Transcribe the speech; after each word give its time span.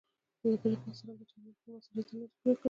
له 0.49 0.55
بلې 0.61 0.75
خوا 0.81 0.91
څرنګه 0.97 1.23
چې 1.29 1.33
امیر 1.37 1.55
خپل 1.57 1.71
مسولیتونه 1.77 2.19
نه 2.21 2.27
دي 2.29 2.37
پوره 2.41 2.53
کړي. 2.57 2.59